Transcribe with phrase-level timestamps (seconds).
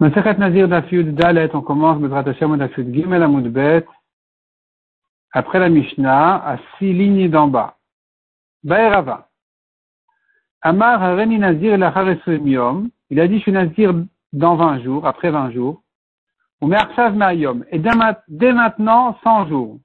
[0.00, 3.86] Masachat Nazir Dafyud Dalet, on commence Bezrat Hashem Dafyud Gimel Amud Bet,
[5.30, 7.76] après la Mishnah, à six lignes d'en bas.
[8.64, 9.28] Baerava.
[10.62, 13.94] Amar Hareni Nazir Lachar Yom, il a dit je suis Nazir
[14.32, 15.82] dans 20 jours, après 20 jours.
[16.60, 19.78] Ou Me'arshav Ma'ayom, et dès maintenant 100 jours.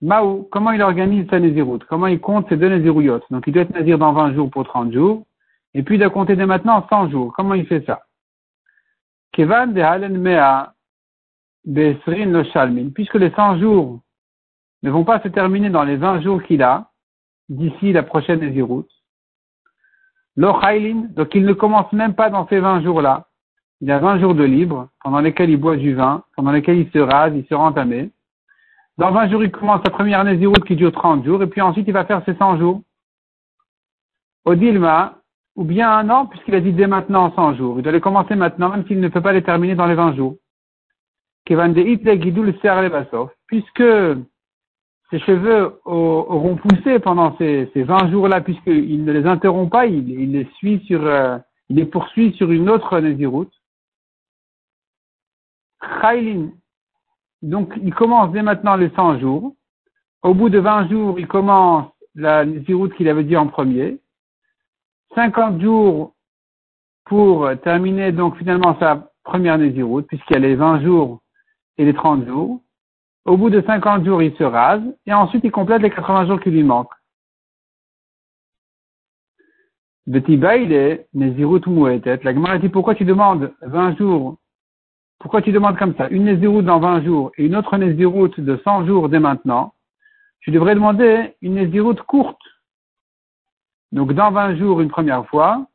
[0.00, 3.64] Maou, comment il organise sa Nézirut Comment il compte ses deux Nézirouyot Donc il doit
[3.64, 5.26] être Nazir dans 20 jours pour 30 jours,
[5.74, 7.34] et puis il doit compter dès maintenant 100 jours.
[7.36, 8.00] Comment il fait ça?
[9.32, 10.74] Kevan de Halen Mea
[11.64, 14.00] Besrin Shalmin, puisque les 100 jours
[14.82, 16.90] ne vont pas se terminer dans les 20 jours qu'il a,
[17.48, 18.86] d'ici la prochaine Nézirut.
[20.36, 23.26] Lo donc il ne commence même pas dans ces 20 jours-là.
[23.82, 26.90] Il a 20 jours de libre, pendant lesquels il boit du vin, pendant lesquels il
[26.90, 28.10] se rase, il se rend entamé.
[28.98, 31.86] Dans 20 jours, il commence sa première Nézirut qui dure 30 jours, et puis ensuite
[31.88, 32.82] il va faire ses 100 jours.
[34.44, 35.19] Odilma,
[35.56, 37.78] ou bien un an, puisqu'il a dit dès maintenant 100 jours.
[37.78, 40.14] Il doit les commencer maintenant, même s'il ne peut pas les terminer dans les 20
[40.14, 40.36] jours.
[43.46, 43.82] Puisque
[45.10, 50.44] ses cheveux auront poussé pendant ces, 20 jours-là, puisqu'il ne les interrompt pas, il, les
[50.56, 51.36] suit sur, euh,
[51.68, 53.48] il les poursuit sur une autre Nézirut.
[57.42, 59.54] Donc, il commence dès maintenant les 100 jours.
[60.22, 63.98] Au bout de 20 jours, il commence la Nézirut qu'il avait dit en premier.
[65.14, 66.14] 50 jours
[67.04, 71.20] pour terminer donc finalement sa première Nézirut, puisqu'il y a les 20 jours
[71.78, 72.60] et les 30 jours.
[73.24, 76.40] Au bout de 50 jours, il se rase, et ensuite il complète les 80 jours
[76.40, 76.94] qui lui manquent.
[80.06, 82.20] Betiba, il est Nézirut Mouetet.
[82.24, 84.38] La Gemara dit pourquoi tu demandes 20 jours
[85.18, 86.08] Pourquoi tu demandes comme ça?
[86.08, 89.74] Une Nézirut dans 20 jours et une autre Nézirut de 100 jours dès maintenant.
[90.40, 92.40] Tu devrais demander une Nézirut courte
[93.92, 95.66] donc dans 20 jours une première fois,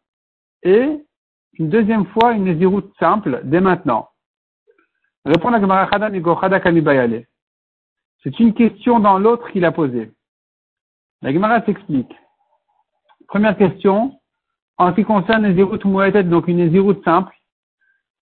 [0.63, 1.05] et
[1.53, 4.09] une deuxième fois une Nézirut simple dès maintenant.
[5.25, 5.89] Répond la Gemara
[8.23, 10.11] C'est une question dans l'autre qu'il a posée.
[11.21, 12.13] La Gemara s'explique.
[13.27, 14.19] Première question,
[14.77, 17.35] en ce qui concerne Nézirut Mouetet, donc une Nézirut simple,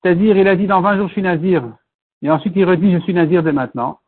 [0.01, 1.63] c'est-à-dire il a dit dans 20 jours je suis Nazir,
[2.21, 3.99] et ensuite il redit je suis Nazir dès maintenant.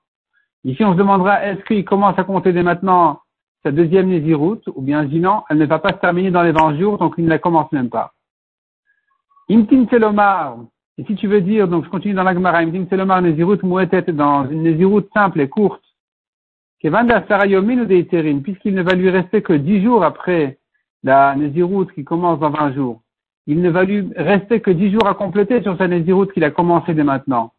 [0.63, 3.21] Ici on se demandera est-ce qu'il commence à compter dès maintenant
[3.65, 6.77] sa deuxième Nézirut, ou bien sinon, elle ne va pas se terminer dans les 20
[6.77, 8.13] jours, donc il ne la commence même pas.
[9.49, 10.59] Imtim Selomar,
[10.99, 14.03] et si tu veux dire, donc je continue dans la Gemara, Imtim Selomar Nézirut Mouetet,
[14.11, 15.83] dans une Nézirut simple et courte,
[16.79, 20.59] Kevanda Sarayomin ou Deiterin, puisqu'il ne va lui rester que 10 jours après
[21.01, 23.01] la Nézirut qui commence dans 20 jours.
[23.47, 26.51] Il ne va lui rester que 10 jours à compléter sur sa Nézirut qu'il a
[26.51, 27.51] commencé dès maintenant.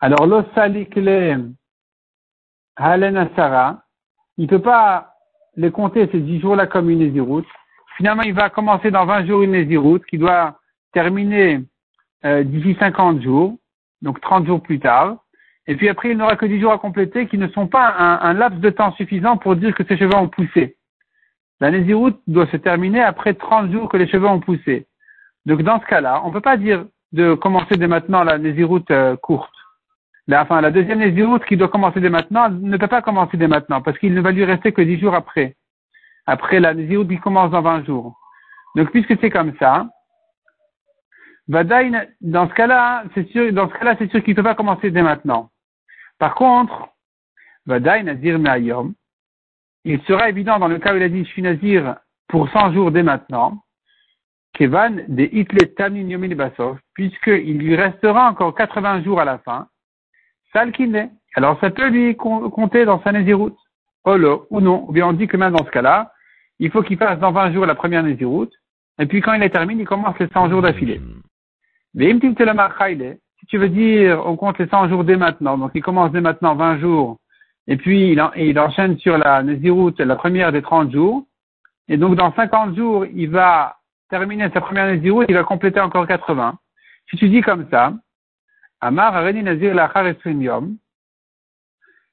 [0.00, 1.54] Alors, l'Osalikle
[2.74, 3.83] Halen Asara,
[4.38, 5.14] il ne peut pas
[5.56, 7.44] les compter ces dix jours-là comme une Nézirut.
[7.96, 10.58] Finalement, il va commencer dans 20 jours une Nézirut qui doit
[10.92, 11.60] terminer
[12.24, 13.56] euh, d'ici 50 jours,
[14.02, 15.18] donc 30 jours plus tard.
[15.66, 18.34] Et puis après, il n'aura que 10 jours à compléter qui ne sont pas un,
[18.34, 20.76] laps de temps suffisant pour dire que ses cheveux ont poussé.
[21.60, 24.86] La Nézirut doit se terminer après 30 jours que les cheveux ont poussé.
[25.46, 28.82] Donc dans ce cas-là, on ne peut pas dire de commencer dès maintenant la Nézirut
[28.90, 29.54] euh, courte.
[30.26, 33.48] La, enfin, la deuxième Nézirut qui doit commencer dès maintenant ne peut pas commencer dès
[33.48, 35.56] maintenant parce qu'il ne va lui rester que dix jours après.
[36.26, 38.18] Après la Nézirut qui commence dans 20 jours.
[38.74, 39.86] Donc, puisque c'est comme ça,
[41.46, 44.54] Vadaïn, dans ce cas-là, c'est sûr, dans ce cas-là, c'est sûr qu'il ne peut pas
[44.54, 45.50] commencer dès maintenant.
[46.18, 46.88] Par contre,
[47.66, 48.94] Vadaïn Nazir Me'ayom,
[49.84, 51.96] il sera évident dans le cas où il a dit je suis Nazir
[52.28, 53.62] pour 100 jours dès maintenant,
[54.54, 59.68] Kevan de Hitler Tamin Yomin Basov, puisqu'il lui restera encore 80 jours à la fin,
[61.34, 63.52] Alors ça peut lui compter dans sa Nézirut.
[64.04, 64.84] Olo, ou non.
[64.88, 66.12] Ou bien on dit que même dans ce cas-là,
[66.58, 68.48] il faut qu'il fasse dans 20 jours la première Nézirut.
[68.98, 71.00] Et puis quand il est terminé, il commence les 100 jours d'affilée.
[71.94, 75.58] Mais si tu veux dire, on compte les 100 jours dès maintenant.
[75.58, 77.18] Donc il commence dès maintenant 20 jours.
[77.66, 81.24] Et puis il, il enchaîne sur la Nézirut, la première des 30 jours.
[81.88, 83.76] Et donc dans 50 jours, il va
[84.10, 86.56] terminer sa première Nézirut, il va compléter encore 80.
[87.10, 87.92] Si tu dis comme ça,
[88.80, 89.74] Amar Areni Nazir.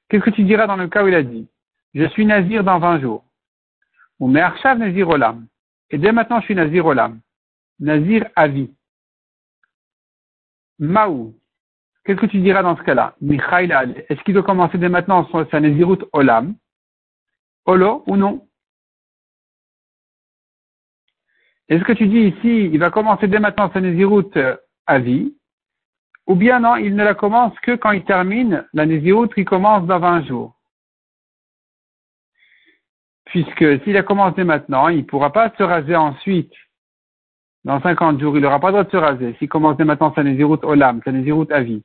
[0.08, 1.48] Qu'est-ce que tu diras dans le cas où il a dit
[1.94, 3.24] Je suis Nazir dans 20 jours.
[4.20, 5.46] Ou Me'arshav Nazir Olam.
[5.90, 7.20] Et dès maintenant, je suis Nazir Olam.
[7.80, 8.70] Nazir Avi.
[10.78, 11.34] Maou.
[12.04, 13.14] Qu'est-ce que tu diras dans ce cas-là?
[13.22, 16.56] Est-ce qu'il doit commencer dès maintenant sa Nazirut Olam?
[17.64, 18.46] Olo ou non?
[21.68, 24.56] Est-ce que tu dis ici, il va commencer dès maintenant sa Nazirut euh,
[24.86, 25.34] Avi
[26.32, 29.86] ou bien non, il ne la commence que quand il termine la Nézirut qui commence
[29.86, 30.56] dans 20 jours.
[33.26, 36.54] Puisque s'il a commencé maintenant, il ne pourra pas se raser ensuite
[37.64, 39.36] dans 50 jours, il n'aura pas le droit de se raser.
[39.38, 41.82] S'il commence dès maintenant sa Nézirut Olam, sa Nézirut à vie.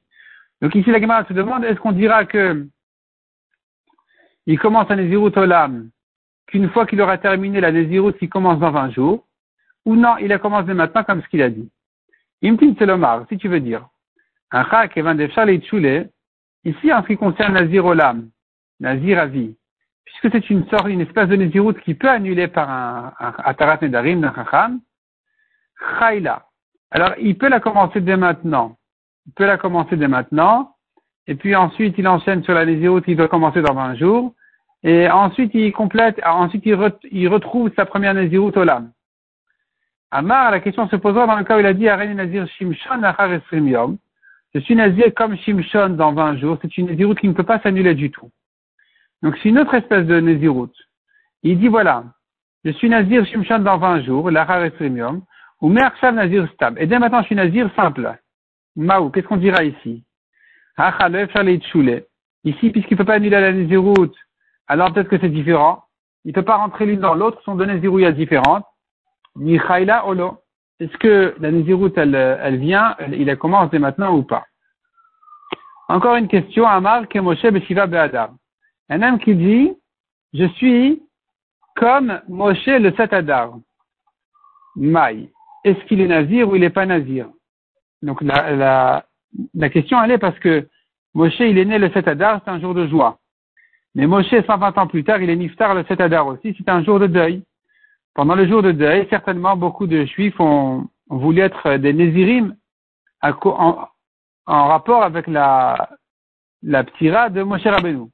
[0.62, 2.66] Donc ici, la Gemara se demande, est-ce qu'on dira que
[4.46, 5.90] il commence sa Nézirut Olam
[6.48, 9.26] qu'une fois qu'il aura terminé la Nézirut, il commence dans 20 jours,
[9.84, 11.70] ou non, il a commencé maintenant comme ce qu'il a dit?
[12.42, 13.86] Imtin Selomar, si tu veux dire.
[16.64, 18.30] Ici en ce qui concerne Nazir Olam,
[18.80, 19.56] Nazir à vie,
[20.08, 24.22] puisque c'est une sorte, une espèce de Nézirut qui peut annuler par un, Atarat Nedarim
[24.22, 24.80] d'un Chacham,
[26.00, 26.46] Chayla.
[26.92, 28.78] Alors, il peut la commencer dès maintenant.
[29.26, 30.76] Il peut la commencer dès maintenant.
[31.28, 34.34] Et puis ensuite, il enchaîne sur la Nézirut qui doit commencer dans 20 jours.
[34.84, 38.92] Et ensuite, il complète, ensuite, il, retrouve sa première Nézirut Olam.
[40.12, 43.04] Amar, la question se posera dans le cas où il a dit Areni Nazir Shimshon
[43.04, 43.98] Achar Yom.
[44.54, 46.58] Je suis Nazir comme Shimshon dans 20 jours.
[46.62, 48.32] C'est une Nézirut qui ne peut pas s'annuler du tout.
[49.22, 50.72] Donc, c'est une autre espèce de Nézirut.
[51.44, 52.06] Il dit voilà,
[52.64, 55.24] je suis Nazir Shimshon dans 20 jours, l'Achar Yom.
[55.62, 56.78] Ou Merkshav Nazir Stab.
[56.78, 58.16] Et dès maintenant, je suis Nazir simple.
[58.76, 60.04] Maou, qu'est-ce qu'on dira ici?
[62.44, 64.12] Ici, puisqu'il ne peut pas annuler la Nazirut,
[64.68, 65.84] alors peut-être que c'est différent.
[66.26, 68.66] Il ne peut pas rentrer l'une dans l'autre, sont deux Nazirouillas différentes.
[69.36, 69.60] Ni
[70.06, 70.44] Olo.
[70.80, 74.46] Est-ce que la Nazirut, elle, vient, il commence dès maintenant ou pas
[75.90, 78.30] Encore une question, Amar Kemoshe Beshiva Be'adar.
[78.90, 79.74] Un homme qui dit,
[80.34, 81.02] je suis
[81.76, 83.54] comme Moshe le 7 Adar.
[84.76, 85.30] Maï
[85.64, 87.28] est-ce qu'il est nazir ou il n'est pas nazir?
[88.02, 89.04] Donc la,
[89.72, 90.68] question elle est parce que
[91.14, 93.20] Moshe il est né le 7 Adar, c'est un jour de joie.
[93.96, 96.84] Mais Moshe 120 ans plus tard, il est niftar le 7 Adar aussi, c'est un
[96.84, 97.44] jour de deuil.
[98.18, 102.56] Pendant le jour de deuil, certainement beaucoup de juifs ont, voulu être des Nézirim
[103.22, 103.88] en,
[104.48, 105.88] en, rapport avec la,
[106.64, 108.08] la ptira de Moshe Rabbeinu,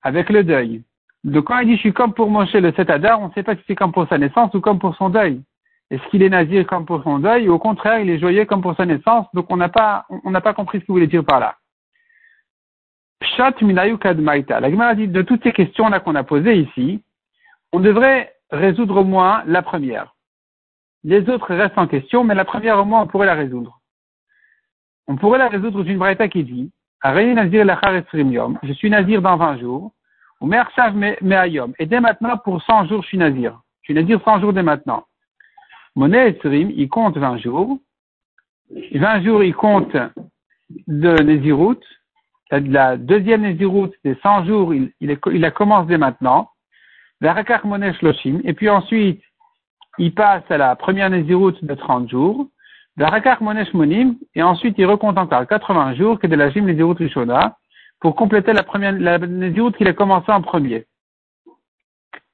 [0.00, 0.84] avec le deuil.
[1.22, 3.42] Donc quand il dit je suis comme pour Moshe le 7 Adar, on ne sait
[3.42, 5.42] pas si c'est comme pour sa naissance ou comme pour son deuil.
[5.90, 7.46] Est-ce qu'il est nazir comme pour son deuil?
[7.46, 10.30] Ou au contraire il est joyeux comme pour sa naissance Donc on n'a pas, on
[10.30, 11.58] n'a pas compris ce qu'il voulait dire par là.
[13.20, 14.60] Pshat minayu kadmaita.
[14.60, 17.04] La Gemara dit de toutes ces questions là qu'on a posées ici,
[17.70, 20.14] on devrait résoudre au moins la première.
[21.02, 23.80] Les autres restent en question, mais la première au moins on pourrait la résoudre.
[25.06, 26.72] On pourrait la résoudre d'une braïta qui dit
[27.04, 29.92] nazir Je suis nazir dans 20 jours.
[30.40, 31.72] Ou me'ayom.
[31.78, 33.60] Et dès maintenant, pour 100 jours, je suis nazir.
[33.82, 35.04] Je suis nazir 100 jours dès maintenant.
[35.96, 37.78] Monet Esrim, il compte 20 jours.
[38.92, 39.96] 20 jours, il compte
[40.86, 41.80] de Nézirut.
[42.50, 46.50] La deuxième Nézirut, c'est 100 jours, il, il, commencé dès maintenant.
[48.44, 49.22] Et puis ensuite,
[49.98, 52.48] il passe à la première Nézirut de 30 jours.
[53.40, 54.16] Monesh Monim.
[54.34, 57.56] Et ensuite, il recompte encore 80 jours que de la Jim Nézirut Rishona
[58.00, 60.86] pour compléter la première, la Nézirut qu'il a commencé en premier.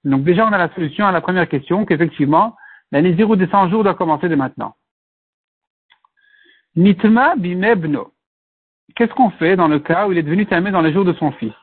[0.05, 2.57] Donc déjà, on a la solution à la première question, qu'effectivement,
[2.91, 4.75] la Nézirut des 100 jours doit commencer de maintenant.
[6.75, 8.13] Nitma bimebno.
[8.97, 11.13] Qu'est-ce qu'on fait dans le cas où il est devenu tamé dans les jours de
[11.13, 11.55] son fils?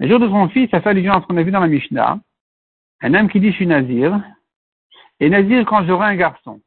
[0.00, 1.66] Les jours de son fils, ça fait allusion à ce qu'on a vu dans la
[1.66, 2.20] Mishnah.
[3.00, 4.20] Un homme qui dit je suis nazir,
[5.20, 6.60] et nazir quand j'aurai un garçon.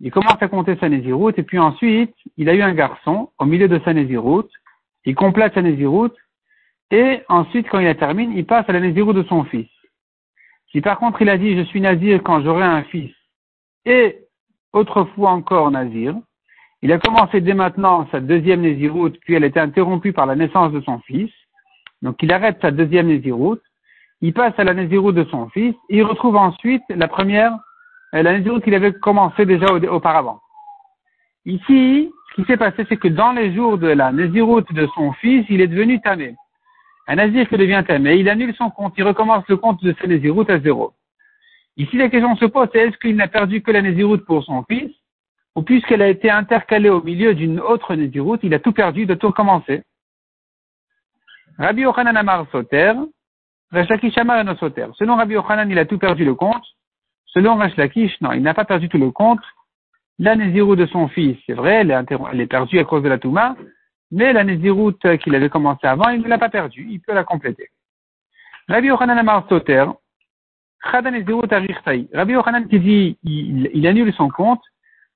[0.00, 3.44] Il commence à compter sa Nézirut, et puis ensuite, il a eu un garçon au
[3.46, 4.48] milieu de sa Nézirut,
[5.04, 6.12] il complète sa Nézirut,
[6.90, 9.68] et ensuite, quand il la termine, il passe à la Nézirut de son fils.
[10.72, 13.14] Si par contre il a dit je suis nazir quand j'aurai un fils
[13.84, 14.18] et
[14.72, 16.14] autrefois encore nazir,
[16.82, 20.36] il a commencé dès maintenant sa deuxième nésiroute, puis elle a été interrompue par la
[20.36, 21.32] naissance de son fils.
[22.02, 23.62] Donc il arrête sa deuxième nésiroute,
[24.20, 27.52] il passe à la nésiroute de son fils, il retrouve ensuite la première,
[28.14, 30.40] euh, la nésiroute qu'il avait commencé déjà auparavant.
[31.44, 35.12] Ici, ce qui s'est passé, c'est que dans les jours de la nésiroute de son
[35.12, 36.34] fils, il est devenu tamé.
[37.08, 40.06] Un nazir qui devient tamé, il annule son compte, il recommence le compte de sa
[40.08, 40.92] naziroute à zéro.
[41.76, 44.64] Ici, la question se pose, c'est est-ce qu'il n'a perdu que la naziroute pour son
[44.64, 44.90] fils,
[45.54, 49.14] ou puisqu'elle a été intercalée au milieu d'une autre naziroute, il a tout perdu de
[49.14, 49.82] tout recommencer.
[51.58, 52.92] Rabbi Yochanan Amar Soter,
[53.72, 56.64] Selon Rabbi Yochanan, il a tout perdu le compte.
[57.26, 59.40] Selon Rashlakish, non, il n'a pas perdu tout le compte.
[60.18, 63.54] La de son fils, c'est vrai, elle est, perdue à cause de la Touma,
[64.10, 67.24] mais la Néziroute qu'il avait commencé avant, il ne l'a pas perdue, il peut la
[67.24, 67.68] compléter.
[68.68, 69.84] Rabbi Yochanan Amar Soter,
[70.82, 74.62] Rabbi Yochanan qui dit il, annule son compte,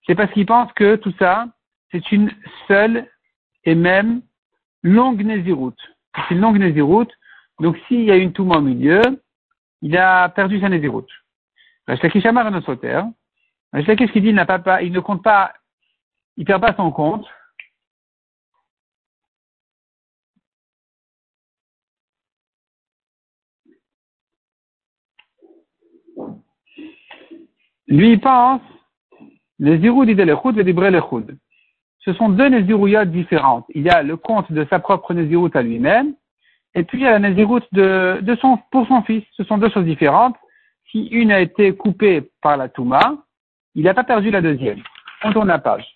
[0.07, 1.47] c'est parce qu'il pense que tout ça,
[1.91, 2.31] c'est une
[2.69, 3.07] seule
[3.65, 4.21] et même
[4.83, 5.81] longue Néziroute.
[6.15, 7.13] C'est une longue Néziroute,
[7.61, 9.03] donc s'il y a une touma au milieu,
[9.83, 11.11] il a perdu sa Néziroute.
[11.87, 13.03] Rashlakish Amar no Soter,
[13.73, 15.53] Rashlakish qui dit il n'a pas, il ne compte pas,
[16.37, 17.27] il perd pas son compte,
[27.91, 28.63] Lui pense
[29.59, 31.37] Nézirut dit l'Echoud et Dibre l'Echoud.
[31.99, 33.67] Ce sont deux Nézirouyot différentes.
[33.75, 36.15] Il y a le compte de sa propre Nézirut à lui-même,
[36.75, 39.25] et puis il y a la Nézirut de, de son, pour son fils.
[39.37, 40.37] Ce sont deux choses différentes.
[40.91, 43.17] Si une a été coupée par la Touma,
[43.75, 44.83] il n'a pas perdu la deuxième.
[45.25, 45.87] On tourne la page.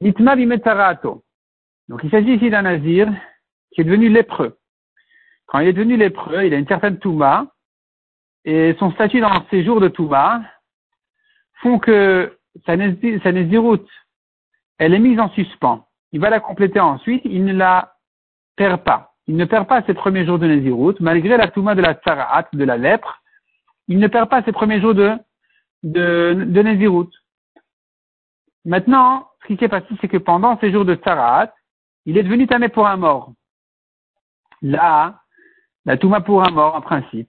[0.00, 1.24] Bimetarato.
[1.88, 3.08] Donc il s'agit ici d'un Nazir
[3.72, 4.58] qui est devenu lépreux.
[5.46, 7.46] Quand il est devenu lépreux, il a une certaine Touma,
[8.44, 10.42] et son statut dans ses jours de Touma
[11.60, 13.88] font que sa, Néziroute,
[14.78, 15.86] elle est mise en suspens.
[16.12, 17.94] Il va la compléter ensuite, il ne la
[18.56, 19.11] perd pas.
[19.28, 22.48] Il ne perd pas ses premiers jours de Néziroute, malgré la Touma de la Tsaraat,
[22.52, 23.22] de la lèpre,
[23.88, 25.16] il ne perd pas ses premiers jours de,
[25.82, 27.06] de,
[28.64, 31.52] Maintenant, ce qui s'est passé, c'est que pendant ces jours de Tsaraat,
[32.06, 33.32] il est devenu tamé pour un mort.
[34.60, 35.20] Là,
[35.84, 37.28] la Touma pour un mort, en principe,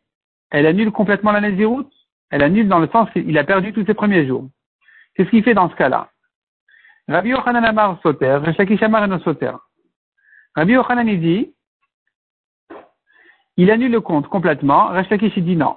[0.51, 1.87] elle annule complètement la Nézirut.
[2.29, 4.47] Elle annule dans le sens qu'il a perdu tous ses premiers jours.
[5.15, 6.09] Qu'est-ce qu'il fait dans ce cas-là?
[7.07, 8.39] Rabbi Yochanan Amar Soter.
[10.55, 11.53] Rabbi Yochanan dit,
[13.57, 15.75] il annule le compte complètement, Reshakish dit non.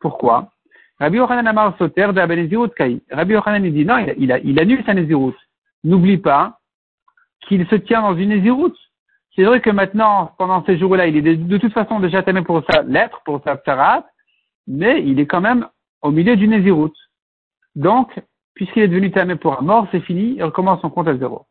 [0.00, 0.52] Pourquoi?
[0.98, 3.02] Rabbi Yochanan Amar Soter de Abenezirut Kai.
[3.10, 5.34] Rabbi Yochanan dit non, il, annule sa Nézirut.
[5.84, 6.58] N'oublie pas
[7.42, 8.72] qu'il se tient dans une Nézirut.
[9.34, 12.62] C'est vrai que maintenant, pendant ces jours-là, il est de, toute façon déjà tamé pour
[12.70, 14.06] sa lettre, pour sa psarat,
[14.66, 15.68] mais il est quand même
[16.00, 16.92] au milieu du Nézirut.
[17.74, 18.18] Donc,
[18.54, 21.46] puisqu'il est devenu tamé pour un mort, c'est fini, il recommence son compte à zéro.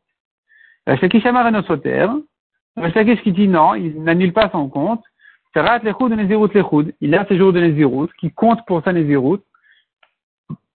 [0.87, 1.51] Rashakish Amar
[2.77, 5.03] Rashakish qui dit non, il n'annule pas son compte,
[5.55, 9.39] Il a ses jours de Nézirut qui comptent pour sa Nézirut.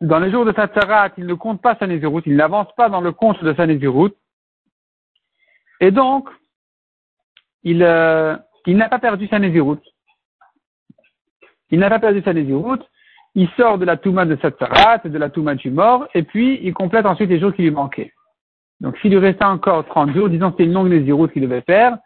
[0.00, 2.88] Dans les jours de sa tsarat, il ne compte pas sa Nézirut, il n'avance pas
[2.88, 4.12] dans le compte de sa Nézirut.
[5.80, 6.30] Et donc,
[7.62, 9.80] il, euh, il n'a pas perdu sa Nézirut.
[11.70, 12.80] Il n'a pas perdu sa Nézirut.
[13.34, 16.72] Il sort de la Touma de Satsarat, de la Touma du mort, et puis il
[16.72, 18.12] complète ensuite les jours qui lui manquaient.
[18.80, 21.60] Donc s'il lui restait encore 30 jours, disons que c'était une longue Nézirut qu'il devait
[21.60, 21.98] faire,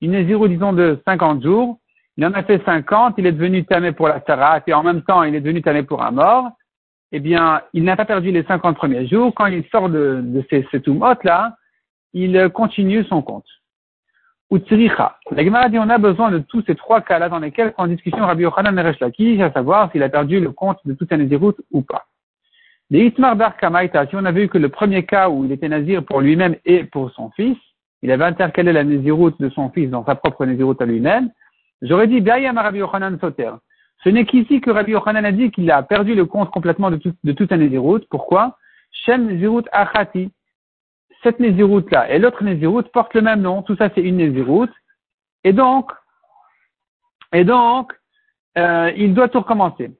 [0.00, 1.78] une Nézirut, disons, de 50 jours,
[2.16, 5.02] il en a fait 50, il est devenu tamé pour la Sarat, et en même
[5.02, 6.50] temps il est devenu tamé pour un mort,
[7.12, 9.34] eh bien, il n'a pas perdu les 50 premiers jours.
[9.34, 10.82] Quand il sort de, de ces, ces
[11.24, 11.56] là
[12.14, 13.46] il continue son compte
[14.52, 14.58] ou.
[15.30, 18.26] La Gemara dit on a besoin de tous ces trois cas-là dans lesquels en discussion
[18.26, 21.80] Rabbi Yochanan Lakish, à savoir s'il a perdu le compte de toute sa Nézirut ou
[21.82, 22.04] pas.
[22.90, 26.04] Les Itmar Kamaita, si on a vu que le premier cas où il était Nazir
[26.04, 27.56] pour lui-même et pour son fils,
[28.02, 31.30] il avait intercalé la Nézirut de son fils dans sa propre Nézirut à lui-même,
[31.82, 33.52] j'aurais dit Bayam Rabbi Yochanan Soter.
[34.02, 36.96] Ce n'est qu'ici que Rabbi Yochanan a dit qu'il a perdu le compte complètement de,
[36.96, 38.00] tout, de toute sa Nézirut.
[38.10, 38.56] Pourquoi?
[38.90, 40.32] Shem Nézirut Achati
[41.22, 43.62] cette Néziroute-là et l'autre Néziroute portent le même nom.
[43.62, 44.72] Tout ça, c'est une Néziroute.
[45.44, 45.90] Et donc,
[47.32, 47.92] et donc,
[48.58, 49.92] euh, il doit tout recommencer.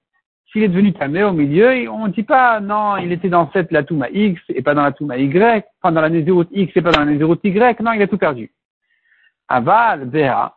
[0.50, 3.72] S'il est devenu tamé au milieu, on ne dit pas, non, il était dans cette
[3.72, 6.82] la Touma X et pas dans la Touma Y, enfin dans la Néziroute X et
[6.82, 8.52] pas dans la Néziroute Y, non, il a tout perdu.
[9.48, 10.54] Aval, Béa,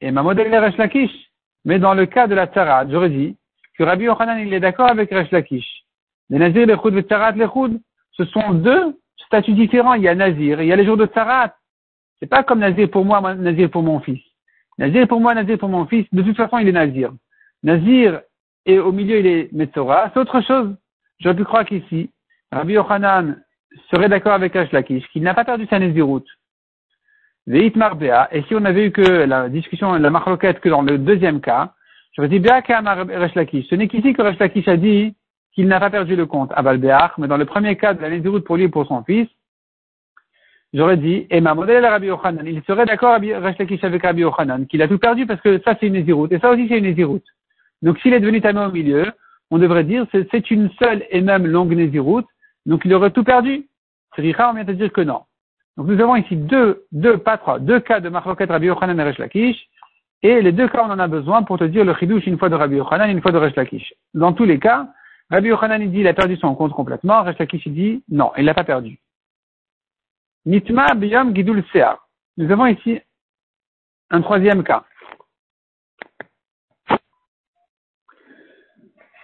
[0.00, 1.12] et ma modèle Resh Lakish.
[1.64, 3.36] Mais dans le cas de la Tzarat, j'aurais dit
[3.76, 5.66] que Rabbi Yochanan, il est d'accord avec Resh Lakish.
[6.30, 7.80] Les Nazir, les Choud, les Tzarat, les Choud,
[8.12, 9.94] ce sont deux statut différent.
[9.94, 11.54] Il y a Nazir, il y a les jours de Tsarat.
[12.18, 14.22] C'est pas comme Nazir pour moi, Nazir pour mon fils.
[14.78, 16.06] Nazir pour moi, Nazir pour mon fils.
[16.12, 17.12] De toute façon, il est Nazir.
[17.62, 18.20] Nazir,
[18.66, 20.10] et au milieu, il est Metzora.
[20.12, 20.74] C'est autre chose.
[21.18, 22.10] J'aurais pu croire qu'ici,
[22.50, 23.36] Rabbi Yochanan
[23.90, 26.24] serait d'accord avec Ashlakish, qu'il n'a pas perdu sa Nazirut.
[27.52, 27.72] Et
[28.46, 31.72] si on avait eu que la discussion, la marloquette que dans le deuxième cas,
[32.12, 33.66] j'aurais dit bien qu'à Lakish.
[33.68, 35.16] Ce n'est qu'ici que Lakish a dit
[35.52, 38.10] qu'il n'a pas perdu le compte à Balbéach, mais dans le premier cas de la
[38.10, 39.26] Nézirut pour lui et pour son fils,
[40.72, 44.86] j'aurais dit, et ma modèle Rabbi Yochanan, il serait d'accord avec Rabbi Yochanan, qu'il a
[44.86, 47.22] tout perdu parce que ça c'est une Nézirut, et ça aussi c'est une Nézirut.
[47.82, 49.06] Donc s'il est devenu tamé au milieu,
[49.50, 52.22] on devrait dire c'est une seule et même longue Nézirut,
[52.64, 53.66] donc il aurait tout perdu.
[54.14, 55.22] Sricha, on vient de dire que non.
[55.76, 59.02] Donc nous avons ici deux, deux, pas trois, deux cas de Marloket Rabbi Yochanan et
[59.04, 59.68] Resh Lakish,
[60.22, 62.48] et les deux cas on en a besoin pour te dire le chidouche une fois
[62.48, 63.94] de Rabbi Yochanan et une fois de Resh Lakish.
[64.14, 64.88] Dans tous les cas,
[65.30, 67.22] Rabbi Yochanan dit il a perdu son compte complètement.
[67.22, 68.98] Rechakish dit non, il l'a pas perdu.
[70.44, 71.98] Nitma biyam gidul sear.
[72.36, 73.00] Nous avons ici
[74.10, 74.84] un troisième cas.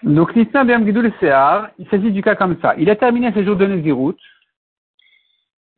[0.04, 2.74] Donc Nitma biyam gidul sear, il s'agit du cas comme ça.
[2.78, 4.16] Il a terminé ses jours de Nézirut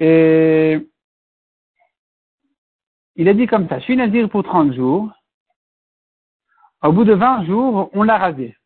[0.01, 0.79] et
[3.17, 5.11] il a dit comme ça, je suis Nazir pour 30 jours.
[6.85, 8.57] Au bout de 20 jours, on l'a rasé.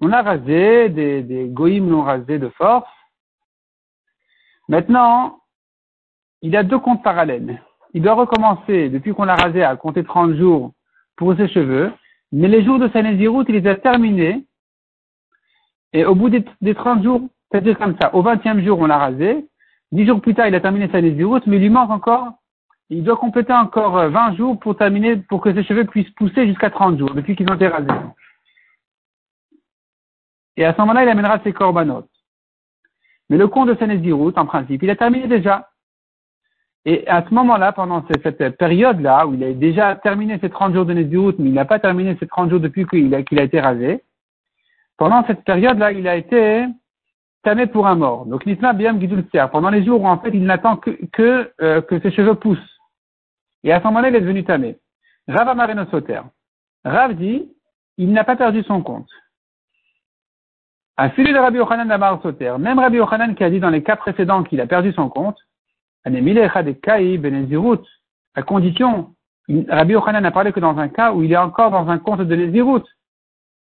[0.00, 2.88] On a rasé, des, des l'ont rasé de force.
[4.68, 5.40] Maintenant,
[6.40, 7.62] il a deux comptes parallèles.
[7.92, 10.72] Il doit recommencer, depuis qu'on l'a rasé, à compter 30 jours
[11.16, 11.92] pour ses cheveux.
[12.32, 14.46] Mais les jours de sa Néziroute, il les a terminés.
[15.92, 17.20] Et au bout des, des 30 jours,
[17.50, 19.46] C'est-à-dire comme ça, au vingtième jour, on l'a rasé,
[19.92, 22.32] dix jours plus tard, il a terminé sa Nézirut, mais il lui manque encore,
[22.90, 26.70] il doit compléter encore 20 jours pour terminer, pour que ses cheveux puissent pousser jusqu'à
[26.70, 27.88] 30 jours, depuis qu'ils ont été rasés.
[30.56, 32.10] Et à ce moment-là, il amènera ses corbanotes.
[33.30, 35.70] Mais le compte de sa Nézirut, en principe, il a terminé déjà.
[36.84, 40.84] Et à ce moment-là, pendant cette période-là, où il a déjà terminé ses 30 jours
[40.84, 44.02] de Nézirut, mais il n'a pas terminé ses 30 jours depuis qu'il a, été rasé,
[44.98, 46.66] pendant cette période-là, il a été
[47.42, 48.26] tamé pour un mort.
[48.26, 52.00] Donc, l'Isma Biam Gidul pendant les jours où en fait il n'attend que, euh, que
[52.00, 52.58] ses cheveux poussent.
[53.64, 54.78] Et à ce moment-là, il est devenu tamé.
[55.28, 56.20] Rav Amareno Soter.
[56.84, 57.48] Rav dit,
[57.98, 59.08] il n'a pas perdu son compte.
[60.96, 63.82] À celui de Rabbi Yochanan d'Amar Soter, même Rabbi Yochanan qui a dit dans les
[63.82, 65.38] cas précédents qu'il a perdu son compte,
[66.04, 66.10] à
[68.42, 69.14] condition,
[69.68, 72.20] Rabbi Yochanan n'a parlé que dans un cas où il est encore dans un compte
[72.20, 72.82] de Nézirut.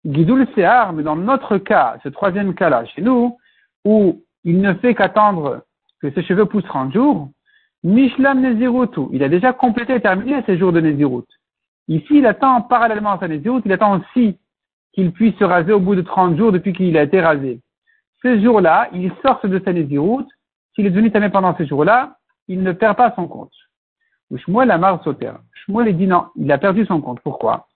[0.06, 3.36] Guidoul Sehar, mais dans notre cas, ce troisième cas-là, chez nous,
[3.84, 5.62] où il ne fait qu'attendre
[6.00, 7.28] que ses cheveux poussent 30 jours,
[7.84, 11.26] Mishlam Nezirutu, il a déjà complété et terminé ses jours de Nezirut.
[11.86, 14.38] Ici, il attend parallèlement à sa Nezirut, il attend aussi
[14.92, 17.60] qu'il puisse se raser au bout de 30 jours depuis qu'il a été rasé.
[18.22, 20.26] Ces jours-là, il sort de sa Nezirut,
[20.74, 22.16] s'il est devenu tamé pendant ces jours-là,
[22.48, 23.52] il ne perd pas son compte.
[24.36, 25.32] Shmuel Amar Soter.
[25.52, 27.20] Shmuel dit non, il a perdu son compte.
[27.20, 27.68] Pourquoi?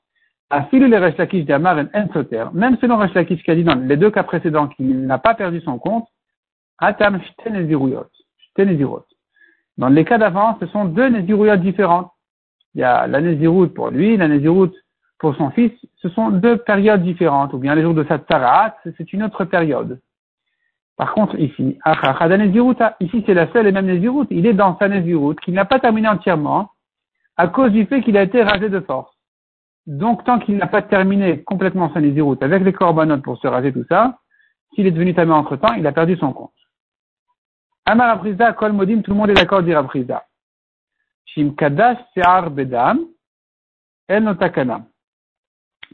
[0.52, 2.44] Afilu le Resh Lakish d'Amar en Soter.
[2.52, 5.34] Même selon Resh Lakish qui a dit dans les deux cas précédents qu'il n'a pas
[5.34, 6.06] perdu son compte,
[6.78, 7.18] Atam.
[7.22, 9.06] Shtenezirot.
[9.78, 12.10] Dans les cas d'avant, ce sont deux Néziruyot différentes.
[12.74, 14.72] Il y a la Nézirut pour lui, la Nézirut
[15.18, 15.72] pour son fils.
[16.02, 17.54] Ce sont deux périodes différentes.
[17.54, 20.00] Ou bien les jours de Satsarat, c'est une autre période.
[20.98, 21.78] Par contre, ici,
[23.00, 24.26] ici c'est la seule et même Nézirut.
[24.28, 26.72] Il est dans sa Nézirut, qu'il n'a pas terminé entièrement,
[27.38, 29.11] à cause du fait qu'il a été rasé de force.
[29.86, 33.72] Donc, tant qu'il n'a pas terminé complètement sa Nézirut avec les corbanotes pour se raser
[33.72, 34.18] tout ça,
[34.74, 36.52] s'il est devenu tamé entre temps, il a perdu son compte.
[37.84, 39.84] Amar Apriza, Kol Modim, tout le monde est d'accord dire.
[41.26, 43.00] Shim Kadash Se'ar Bedam,
[44.08, 44.86] El Notakana.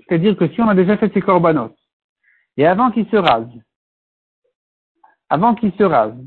[0.06, 1.78] C'est-à-dire que si on a déjà fait ses corbanotes,
[2.56, 3.48] et avant qu'il se rase,
[5.28, 6.18] avant qu'il se rase.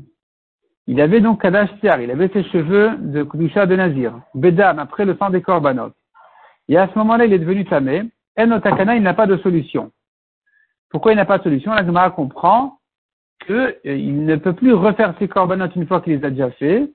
[0.86, 5.04] Il avait donc Kadash Tiar, il avait ses cheveux de Kudusha de Nazir, Bedam, après
[5.04, 5.92] le sang des Korbanot.
[6.68, 8.04] Et à ce moment-là, il est devenu Tamé.
[8.36, 9.90] El Takana, il n'a pas de solution.
[10.90, 11.72] Pourquoi il n'a pas de solution?
[11.72, 12.78] La Gemara comprend
[13.46, 16.90] qu'il euh, ne peut plus refaire ses Korbanot une fois qu'il les a déjà fait.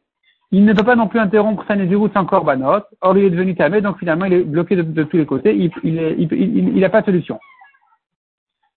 [0.52, 2.84] Il ne peut pas non plus interrompre sa Nézirut sans Korbanot.
[3.02, 5.56] Or, il est devenu Tamé, donc finalement, il est bloqué de, tous les côtés.
[5.84, 7.40] Il n'a pas de solution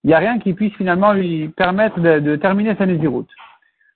[0.04, 3.26] il n'y a rien qui puisse finalement lui permettre de, terminer sa Nézirut.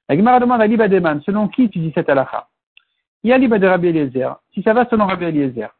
[0.09, 2.49] La Gemara demande à Liba Deman, selon qui tu dis cette halakha
[3.23, 5.71] Il y a Liba de Rabbi Eliezer, si ça va selon Rabbi Eliezer.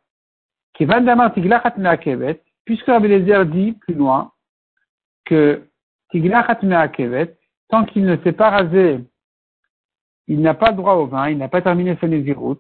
[2.65, 4.33] Puisque Rabbi Eliezer dit plus loin
[5.25, 5.69] que
[6.11, 7.37] Tiglachat Me'akevet,
[7.69, 9.05] tant qu'il ne s'est pas rasé,
[10.27, 12.59] il n'a pas droit au vin, il n'a pas terminé sa Nézirut.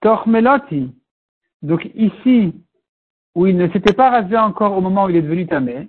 [0.00, 0.94] Tormeloti.
[1.62, 2.54] Donc ici,
[3.34, 5.88] où il ne s'était pas rasé encore au moment où il est devenu tamé,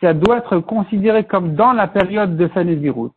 [0.00, 3.10] ça doit être considéré comme dans la période de sa Nézirut.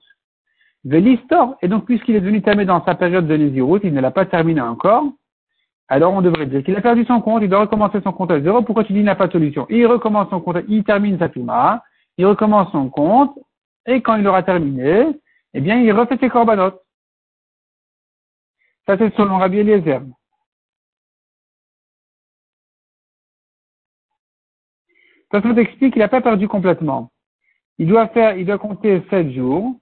[0.83, 4.09] Vélistor, et donc puisqu'il est devenu tamé dans sa période de Nézirut, il ne l'a
[4.11, 5.03] pas terminé encore,
[5.87, 8.39] alors on devrait dire qu'il a perdu son compte, il doit recommencer son compte à
[8.39, 8.61] zéro.
[8.61, 9.67] Pourquoi tu dis qu'il n'a pas de solution?
[9.69, 11.83] Il recommence son compte, il termine sa Touma,
[12.17, 13.37] il recommence son compte,
[13.85, 15.07] et quand il aura terminé,
[15.53, 16.81] eh bien il refait ses corbanotes.
[18.87, 20.01] Ça c'est selon Rabbi Eliezer.
[25.31, 27.11] Ça explique qu'il n'a pas perdu complètement.
[27.77, 29.75] Il doit faire, il doit compter sept jours.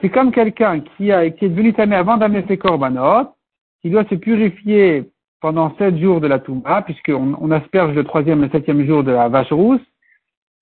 [0.00, 3.34] C'est comme quelqu'un qui, a, qui est devenu tamé avant d'amener ses korbanot,
[3.82, 8.42] qui doit se purifier pendant sept jours de la Touma, puisqu'on on asperge le troisième
[8.42, 9.80] et le septième jour de la vache rousse,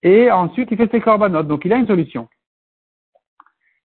[0.02, 1.42] et ensuite il fait ses korbanot.
[1.42, 2.28] Donc il a une solution.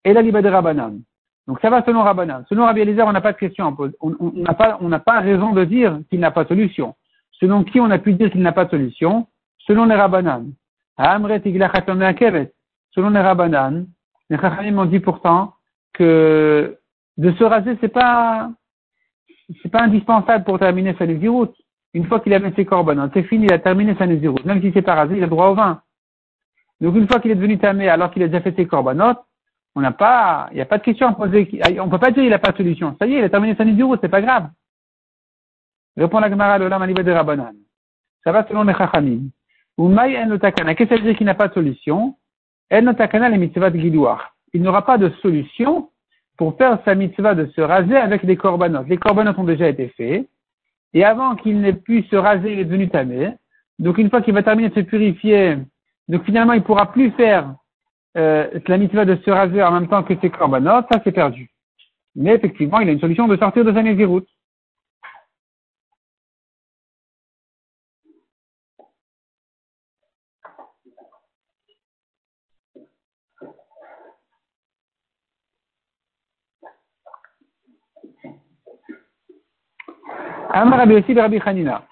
[0.04, 1.00] Et la liba de Rabbanan.
[1.48, 2.46] Donc ça va selon Rabbanan.
[2.50, 3.96] Selon Rabbi Eliezer, on n'a pas de question à poser.
[4.00, 6.96] On n'a pas, on n'a pas raison de dire qu'il n'a pas de solution.
[7.34, 9.28] Selon qui on a pu dire qu'il n'a pas de solution?
[9.60, 10.52] Selon les Rabbanan.
[10.98, 11.28] Selon
[13.10, 13.86] les Rabbanan,
[14.32, 15.56] les Chachamim ont dit pourtant
[15.94, 16.78] que
[17.18, 18.50] de se raser, c'est pas,
[19.62, 21.50] c'est pas indispensable pour terminer sa Nézirut.
[21.94, 24.42] Une fois qu'il a mis ses korbanot, c'est fini, il a terminé sa Nézirut.
[24.46, 25.82] Même s'il s'est pas rasé, il a droit au vin.
[26.80, 29.20] Donc une fois qu'il est devenu tamé alors qu'il a déjà fait ses korbanot,
[29.76, 31.62] on n'a pas, il n'y a pas de question à poser.
[31.82, 32.96] On peut pas dire qu'il n'a pas de solution.
[33.00, 34.50] Ça y est, il a terminé sa ce c'est pas grave.
[35.98, 37.54] Répond la Gemara de l'Olam de Rabbanan.
[38.24, 39.24] Ça va selon les Chachamim.
[39.78, 42.16] Ou Maï Qu'est-ce que ça veut dire qu'il n'a pas de solution?
[44.54, 45.90] Il n'aura pas de solution
[46.38, 48.84] pour faire sa mitzvah de se raser avec des korbanot.
[48.88, 50.28] Les korbanot ont déjà été faits.
[50.94, 53.34] Et avant qu'il n'ait pu se raser, il est devenu tamé.
[53.80, 55.58] Donc une fois qu'il va terminer de se purifier,
[56.08, 57.54] donc finalement il pourra plus faire
[58.18, 61.50] euh, la mitzvah de se raser en même temps que ses corbanotes, ça c'est perdu.
[62.16, 64.26] Mais effectivement, il a une solution de sortir de sa Nézirut.
[80.54, 81.88] Amar Rabbi Yossi Rabbi Hanina.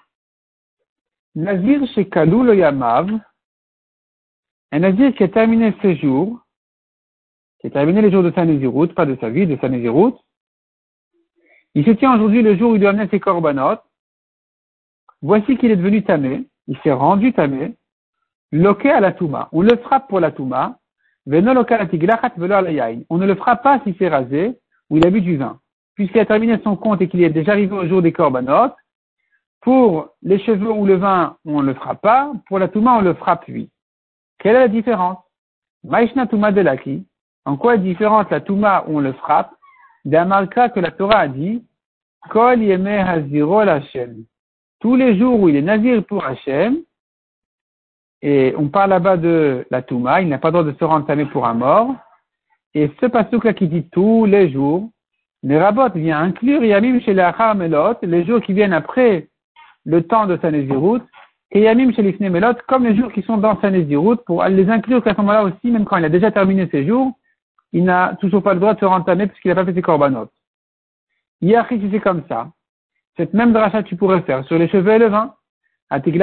[1.34, 3.08] Nazir chez Kalou Yamav,
[4.72, 6.40] un Nazir qui a terminé ses jours,
[7.60, 10.12] qui a terminé les jours de sa Nézirut, pas de sa vie, de sa Nézirut,
[11.74, 13.82] il se tient aujourd'hui le jour où il doit amener ses corbanotes.
[15.22, 17.76] Voici qu'il est devenu tamé, il s'est rendu tamé,
[18.50, 19.48] loqué à la touma.
[19.52, 20.78] On le frappe pour la touma,
[21.26, 25.59] on ne le frappe pas s'il s'est rasé ou il a bu du vin
[26.00, 28.74] puisqu'il a terminé son compte et qu'il est déjà arrivé au jour des corbanotes,
[29.60, 33.02] pour les cheveux ou le vin, on ne le frappe pas, pour la touma, on
[33.02, 33.68] le frappe lui.
[34.38, 35.18] Quelle est la différence?
[35.84, 37.06] Maishna touma de laki.
[37.44, 39.52] En quoi est différente la touma où on le frappe?
[40.06, 41.62] D'un marka que la Torah a dit
[42.30, 43.60] Kol haziro
[44.80, 46.78] Tous les jours où il est nazir pour Hashem,
[48.22, 51.26] et on parle là-bas de la touma, il n'a pas le droit de se rentamer
[51.26, 51.94] pour un mort,
[52.72, 54.88] et ce pasouk là qui dit tous les jours,
[55.42, 59.28] les rabots vient inclure Yamim chez les Melot, les jours qui viennent après
[59.86, 63.58] le temps de sa et Yamim chez les Melot, comme les jours qui sont dans
[63.60, 63.70] sa
[64.26, 67.12] pour les inclure qu'à ce moment-là aussi, même quand il a déjà terminé ses jours,
[67.72, 70.32] il n'a toujours pas le droit de se rentamer puisqu'il n'a pas fait ses corbanotes.
[71.40, 72.48] Hier, si c'est comme ça,
[73.16, 75.34] cette même dracha tu pourrais faire sur les cheveux et le vin.
[76.04, 76.18] il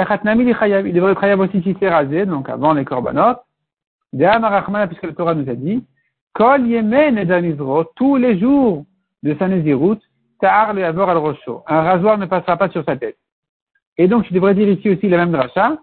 [0.93, 3.41] devrait être aussi si c'est rasé, donc avant les corbanotes.
[4.11, 5.83] puisque le Torah nous a dit,
[6.33, 7.25] Kol yemen
[7.95, 8.85] tous les jours
[9.27, 9.99] de sa Nézirut,
[10.39, 11.63] Ta'ar le Yavor al Rocho.
[11.67, 13.17] Un rasoir ne passera pas sur sa tête.
[13.97, 15.77] Et donc, je devrais dire ici aussi la même dracha.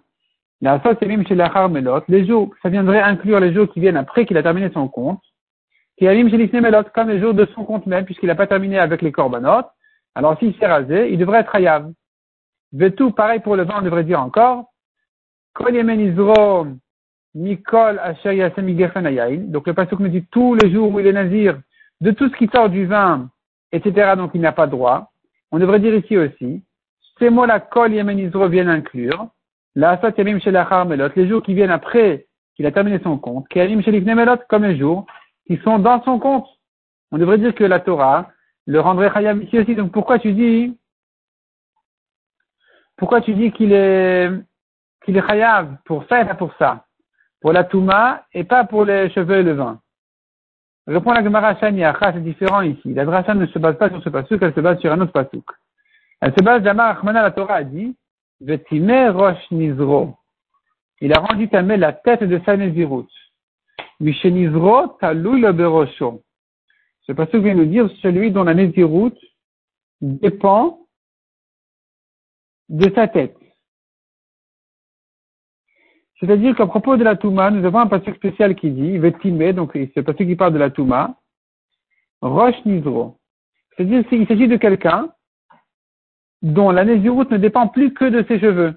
[0.61, 2.03] La même chez la Melot.
[2.09, 5.21] Les jours, ça viendrait inclure les jours qui viennent après qu'il a terminé son compte.
[5.99, 8.79] Qui Alim chez Melot, comme les jours de son compte même, puisqu'il n'a pas terminé
[8.79, 9.69] avec les corbanotes.
[10.15, 11.93] Alors, s'il s'est rasé, il devrait être Hayav.
[12.97, 14.71] tout pareil pour le vent, on devrait dire encore.
[15.55, 15.87] Kol Donc,
[19.67, 21.61] le pasuk me dit tous les jours où il est nazir,
[22.01, 23.29] de tout ce qui sort du vin,
[23.75, 25.11] etc., donc il n'a pas droit.
[25.51, 26.63] On devrait dire ici aussi,
[27.19, 29.29] ces mots-là, kol yemenizro viennent inclure,
[29.75, 30.39] la asat yamim
[30.87, 33.83] melot, les jours qui viennent après qu'il a terminé son compte, yamim
[34.15, 35.07] melot, comme les jours
[35.47, 36.47] qui sont dans son compte.
[37.11, 38.31] On devrait dire que la Torah
[38.67, 39.75] le rendrait chayam ici aussi.
[39.75, 40.77] Donc pourquoi tu dis,
[42.97, 44.31] pourquoi tu dis qu'il est,
[45.05, 46.87] qu'il est chayav pour ça et pour ça?
[47.41, 49.81] Pour la touma et pas pour les cheveux et le vin.
[50.87, 52.93] Répond la Gemara c'est différent ici.
[52.93, 55.13] La Dracha ne se base pas sur ce pasuk, elle se base sur un autre
[55.13, 55.45] pasuk.
[56.21, 57.97] Elle se base d'Amar Achmana, la Torah a dit,
[58.41, 60.15] Vetime Rosh Nizro.
[61.01, 63.09] Il a rendu tamé la tête de sa Nézirut.
[64.01, 66.23] Mishenizro Talou le Berosho.
[67.03, 69.15] Ce pasuk vient nous dire celui dont la Nézirut
[70.01, 70.81] dépend
[72.69, 73.37] de sa tête.
[76.21, 79.73] C'est-à-dire qu'à propos de la Touma, nous avons un passage spécial qui dit, Vetime, donc
[79.75, 81.17] c'est le passage qui parle de la Touma,
[82.21, 83.19] Roche Nizro.
[83.77, 85.11] C'est-à-dire qu'il s'agit de quelqu'un
[86.43, 88.75] dont la Nézirut ne dépend plus que de ses cheveux.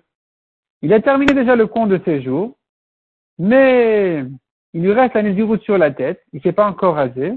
[0.82, 2.58] Il a terminé déjà le compte de ses jours,
[3.38, 4.26] mais
[4.74, 7.34] il lui reste la Nézirut sur la tête, il ne s'est pas encore rasé,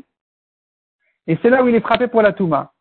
[1.26, 2.72] et c'est là où il est frappé pour la Touma.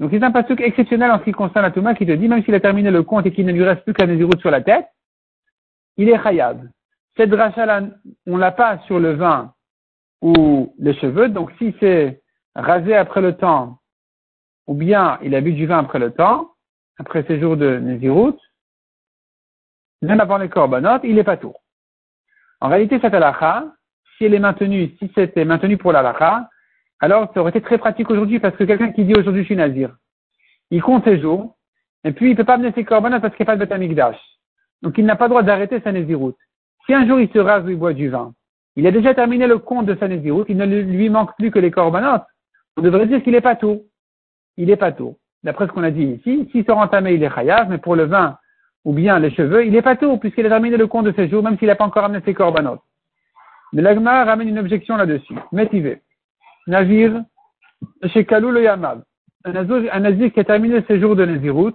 [0.00, 2.42] Donc c'est un passage exceptionnel en ce qui concerne la Touma qui te dit, même
[2.42, 4.60] s'il a terminé le compte et qu'il ne lui reste plus la Nézirut sur la
[4.60, 4.86] tête,
[5.96, 6.60] il est chayav.
[7.16, 7.82] Cette dracha-là,
[8.26, 9.52] on l'a pas sur le vin
[10.20, 12.22] ou les cheveux, donc si c'est
[12.54, 13.78] rasé après le temps,
[14.66, 16.50] ou bien il a bu du vin après le temps,
[16.98, 18.38] après ces jours de Nézirut,
[20.02, 21.54] même avant les korbanot, il est pas tout.
[22.60, 23.72] En réalité, cette halakha,
[24.16, 26.48] si elle est maintenue, si c'était maintenu pour l'halakha,
[27.00, 29.56] alors ça aurait été très pratique aujourd'hui parce que quelqu'un qui dit aujourd'hui je suis
[29.56, 29.94] nazir,
[30.70, 31.56] il compte ses jours,
[32.04, 34.18] et puis il peut pas mener ses korbanot parce qu'il n'y a pas de Betamikdash.
[34.84, 36.34] Donc il n'a pas le droit d'arrêter sa Nézirut.
[36.84, 38.34] Si un jour il se rase ou il boit du vin,
[38.76, 41.58] il a déjà terminé le compte de sa Nézirut, il ne lui manque plus que
[41.58, 42.26] les corbanotes.
[42.76, 43.84] On devrait dire qu'il n'est pas tout.
[44.58, 45.16] Il n'est pas tout.
[45.42, 48.04] D'après ce qu'on a dit ici, s'il se entamé, il est chayav, mais pour le
[48.04, 48.36] vin
[48.84, 51.28] ou bien les cheveux, il n'est pas tout, puisqu'il a terminé le compte de ses
[51.28, 52.82] jours, même s'il n'a pas encore amené ses corbanotes.
[53.72, 55.34] Mais l'agma ramène une objection là-dessus.
[55.50, 56.02] Métivé.
[56.66, 57.22] Navir,
[58.12, 59.02] chez Kalou le Yamav.
[59.44, 61.74] Un nazir qui a terminé ses jours de Nézirut,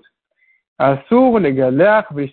[0.79, 2.31] Assour, les galères, les.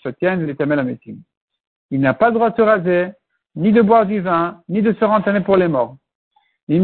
[1.90, 3.08] Il n'a pas le droit de se raser,
[3.56, 5.96] ni de boire du vin, ni de se rentamer pour les morts.
[6.68, 6.78] Et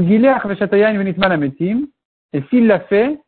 [2.51, 3.21] s'il l'a fait,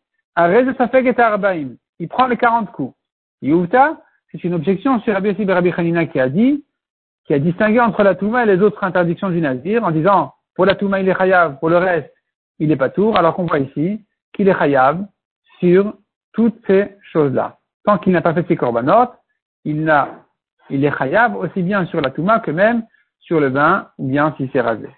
[2.00, 2.94] il prend les 40 coups.
[3.40, 4.00] Youta,
[4.32, 5.72] c'est une objection sur Rabbi Yossi Rabbi
[6.10, 6.64] qui a dit,
[7.26, 10.66] qui a distingué entre la Touma et les autres interdictions du Nazir en disant, pour
[10.66, 12.12] la Touma il est Chayav, pour le reste
[12.58, 15.06] il est pas tour, alors qu'on voit ici qu'il est Chayav
[15.60, 15.94] sur
[16.32, 17.58] toutes ces choses-là.
[17.84, 19.12] Tant qu'il n'a pas fait ses corbanotes,
[19.64, 19.90] il
[20.70, 22.84] il est Chayav aussi bien sur la Touma que même
[23.20, 24.88] sur le vin, ou bien s'il s'est rasé.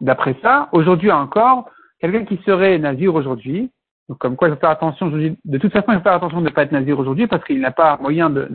[0.00, 1.70] D'après ça, aujourd'hui encore,
[2.00, 3.70] quelqu'un qui serait Nazir aujourd'hui,
[4.18, 6.50] comme quoi il faut faire attention, de toute façon il faut faire attention de ne
[6.50, 8.48] pas être Nazir aujourd'hui parce qu'il n'a pas moyen de,